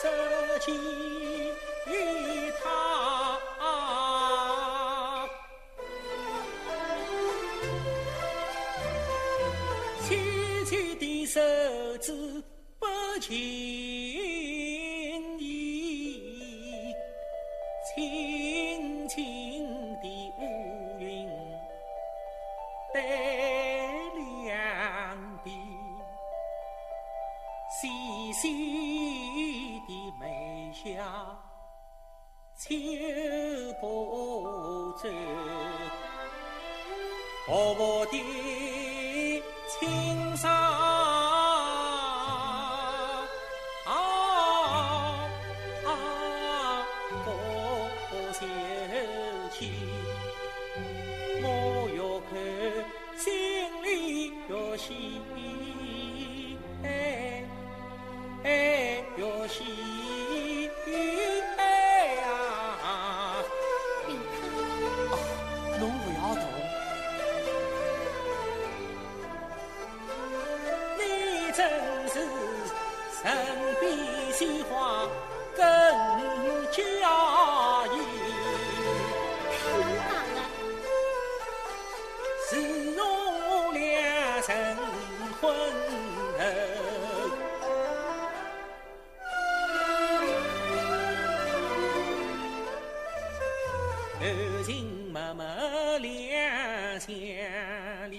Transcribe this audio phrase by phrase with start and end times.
[0.00, 0.70] 这吉
[2.62, 3.38] 他，
[10.02, 10.06] 纤
[10.66, 11.40] 纤的手
[11.98, 12.12] 指
[12.78, 12.86] 不
[13.20, 13.34] 轻
[15.38, 16.94] 易，
[17.96, 19.16] 轻轻
[20.00, 20.04] 的
[20.38, 20.40] 乌
[21.00, 21.28] 云
[22.94, 22.96] 带
[24.14, 24.48] 两
[25.44, 25.46] 鬓，
[27.80, 27.88] 细
[28.34, 28.97] 细
[30.94, 31.02] 下
[32.56, 32.74] 秋
[33.80, 35.08] 波走，
[37.46, 41.08] 薄薄的青纱啊
[71.58, 71.66] 正
[72.06, 72.20] 是
[73.24, 73.26] 人
[73.80, 73.84] 比
[74.30, 75.08] 鲜花
[75.56, 75.60] 更
[76.70, 76.78] 娇
[77.92, 77.94] 艳。
[82.48, 82.50] 是
[82.94, 84.54] 侬两成
[85.40, 85.50] 婚
[86.38, 86.40] 后，
[94.20, 97.10] 柔情脉脉两相
[98.12, 98.14] 依。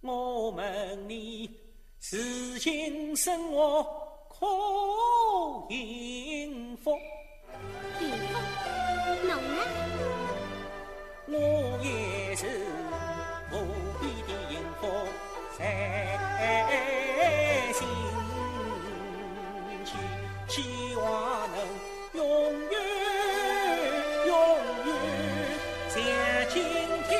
[0.00, 1.61] 我问你。
[2.04, 3.84] 是今生活
[4.28, 4.44] 可
[5.70, 6.98] 幸福？
[8.00, 8.34] 林克，
[9.22, 9.62] 侬呢？
[11.28, 11.38] 我
[11.80, 12.44] 也是
[13.52, 13.54] 无
[14.00, 14.82] 边的幸福
[15.56, 15.60] 在
[17.72, 17.78] 心
[19.84, 19.88] 间，
[20.48, 21.06] 希望
[21.52, 21.56] 能
[22.14, 22.20] 永
[22.68, 22.74] 远
[24.26, 24.30] 永
[24.86, 24.90] 远
[25.88, 25.94] 像
[26.50, 26.54] 今
[27.08, 27.12] 天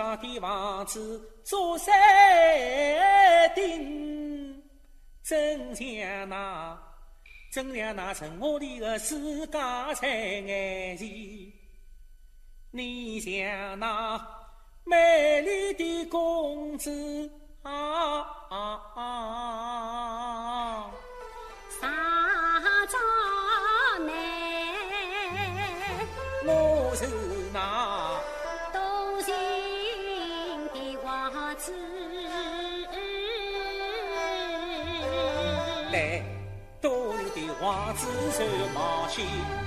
[0.00, 1.94] 上的房子做山
[3.54, 4.62] 顶，
[5.22, 6.82] 真像那
[7.52, 9.52] 真像那神话里的世界
[10.00, 11.06] 在眼前。
[12.70, 14.26] 你像那
[14.84, 17.30] 美丽的公子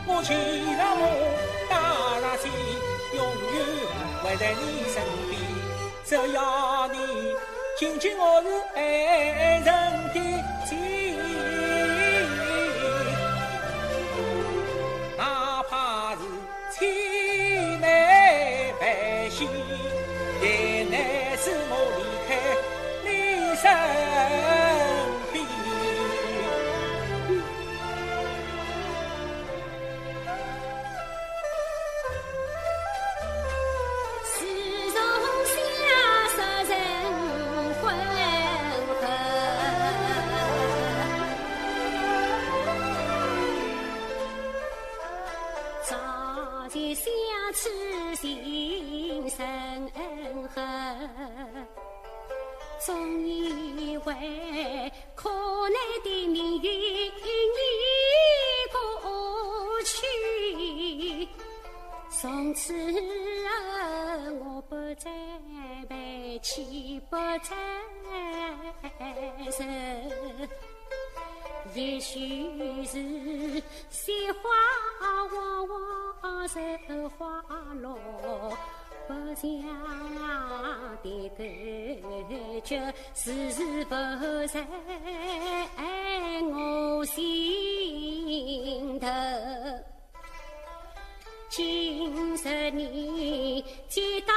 [0.05, 0.35] 我牵
[0.77, 1.03] 上我
[1.69, 1.71] 带
[2.21, 2.43] 上线，
[3.15, 3.19] 永
[3.53, 3.55] 远
[4.21, 4.95] 会在你身
[5.29, 5.31] 边。
[6.05, 6.97] 只要你
[7.79, 8.79] 紧紧我是爱
[9.59, 9.67] 人
[10.13, 10.17] 的
[49.35, 49.43] 深
[49.95, 50.61] 恩恨，
[52.85, 57.09] 总以为苦难的命运已
[58.71, 58.77] 过
[59.81, 61.27] 去，
[62.11, 62.73] 从此，
[64.39, 65.09] 我不再
[65.89, 67.55] 悲泣，不再
[69.51, 69.63] 愁。
[71.73, 74.49] 也许是鲜花
[75.31, 75.33] 娃
[75.63, 76.53] 娃，绣
[77.17, 77.43] 花
[77.81, 77.97] 落。
[79.07, 79.49] 不想
[81.03, 81.39] 的
[82.01, 83.95] 感觉是否
[84.47, 84.65] 在
[86.41, 89.07] 我心头。
[91.49, 94.33] 今日你见到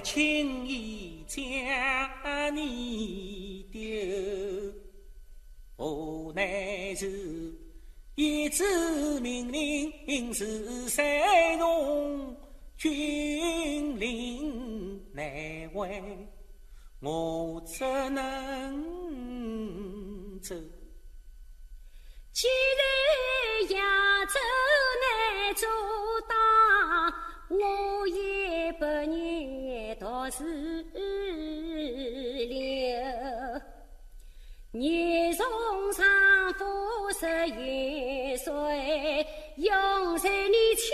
[0.00, 1.42] 轻易将
[2.54, 3.80] 你丢？
[5.78, 7.52] 无奈是
[8.14, 8.64] 一纸
[9.20, 11.04] 命令是山
[11.58, 12.34] 东
[12.78, 15.24] 军令难
[15.74, 16.02] 违。
[17.00, 18.80] 我只能
[20.40, 20.54] 走。
[22.32, 23.78] 既然扬
[24.26, 24.34] 州
[25.02, 25.04] 难
[25.54, 25.66] 阻
[26.26, 26.32] 挡，
[27.50, 28.20] 我也
[30.26, 31.04] 愿独自
[32.46, 32.54] 留。
[34.72, 35.46] 日从
[35.92, 36.04] 长
[36.54, 36.64] 夫
[37.18, 38.52] 十元岁，
[39.56, 40.86] 永在你亲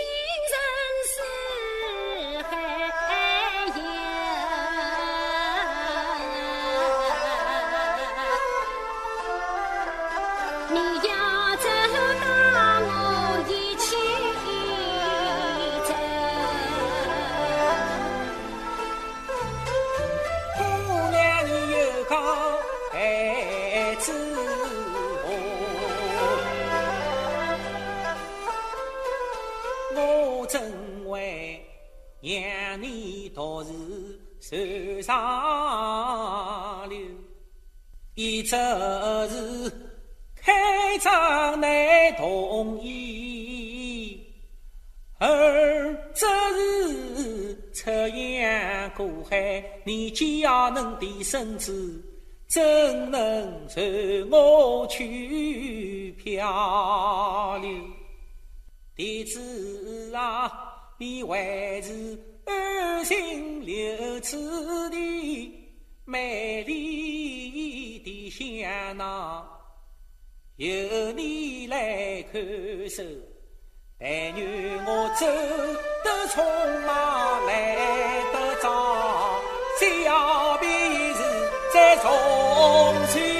[38.15, 39.71] 一则是
[40.35, 44.23] 开张难同意。
[45.17, 52.03] 二则是出洋过海，年纪也能的身子，
[52.47, 57.71] 怎能随我去漂流？
[58.95, 60.51] 弟子啊，
[60.99, 65.51] 你还是安心留此地，
[66.05, 67.22] 美丽
[68.37, 69.47] 香囊，
[70.55, 70.67] 由
[71.11, 72.41] 你来看
[72.89, 73.03] 守。
[73.99, 75.25] 但愿我走
[76.03, 76.43] 得匆
[76.85, 77.51] 忙，来
[78.33, 79.39] 得早，
[79.79, 80.69] 小便
[81.13, 81.21] 是
[81.73, 82.07] 再重
[83.13, 83.32] 去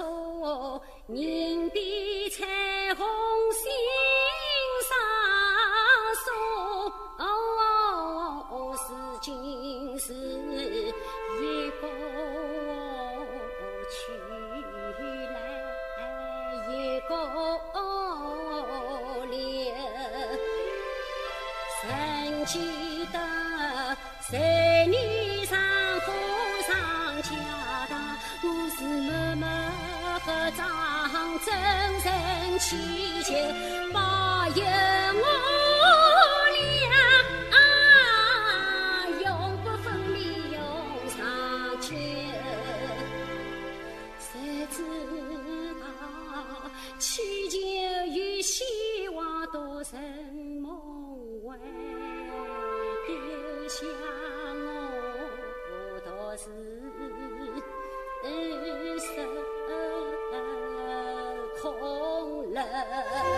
[0.00, 2.46] 当初人比彩
[2.94, 3.06] 虹
[3.52, 3.70] 心
[4.88, 4.96] 上
[6.24, 6.26] 锁，
[8.50, 8.74] 如
[9.20, 11.84] 今是一个
[13.90, 13.94] 去
[15.34, 15.36] 来
[16.70, 17.10] 一个
[19.26, 19.34] 留。
[21.82, 21.84] 曾
[22.46, 22.54] 记
[30.56, 30.66] 张
[31.44, 31.54] 真
[32.04, 32.76] 人祈
[33.22, 33.34] 求，
[33.92, 34.00] 保
[34.48, 35.59] 佑我
[62.80, 63.29] うん、う、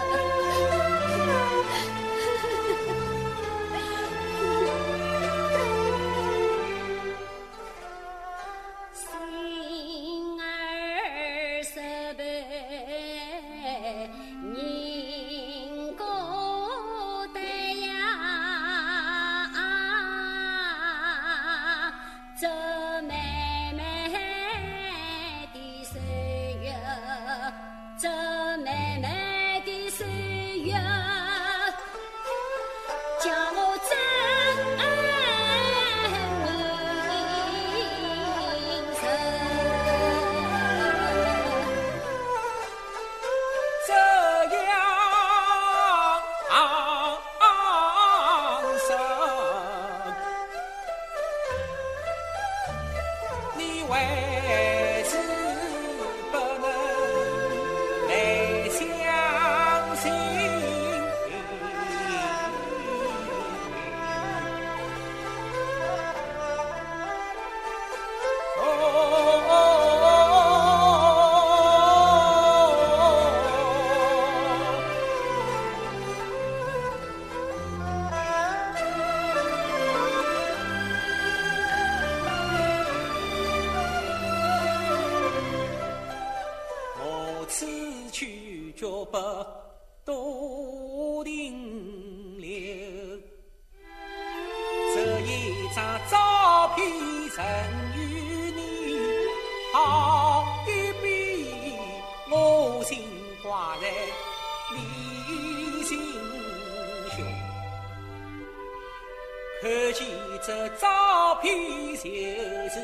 [109.63, 110.05] 看见
[110.45, 111.57] 这照片
[111.95, 112.77] 就是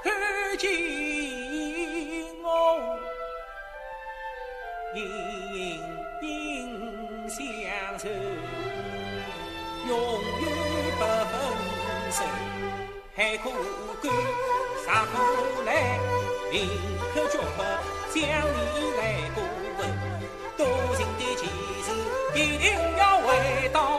[0.00, 0.12] 看
[0.56, 0.70] 见
[2.40, 2.46] 我
[4.94, 5.00] 隐
[6.22, 8.12] 隐相随。
[9.88, 9.90] 永
[10.40, 10.42] 远
[10.96, 11.34] 不分
[12.12, 12.22] 手，
[13.16, 13.50] 海枯
[14.00, 14.04] 干，
[14.86, 15.12] 山河
[15.64, 15.98] 来，
[16.52, 16.68] 林
[17.12, 17.58] 口脚步
[18.14, 18.62] 将你
[18.98, 19.00] 来
[19.34, 19.42] 过
[19.78, 19.80] 问，
[20.56, 20.60] 多
[20.94, 21.42] 情的情
[21.82, 21.86] 事
[22.38, 22.64] 一定
[22.96, 23.91] 要回到。